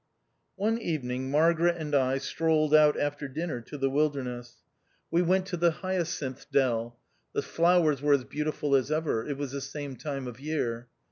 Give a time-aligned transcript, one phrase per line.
[0.55, 4.63] One evening, Margaret and I strolled out after dinner to the wilderness.
[5.11, 6.07] We went to 122 THE OUTCAST.
[6.19, 6.99] the hyacinth dell;
[7.33, 10.87] the flowers were as beau tiful as ever; it was the same time of year.